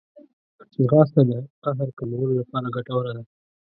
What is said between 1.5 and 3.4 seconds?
قهر کمولو لپاره ګټوره ده